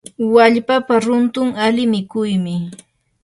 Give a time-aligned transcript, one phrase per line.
[0.33, 2.55] wallpapa runtun ali mikuymi.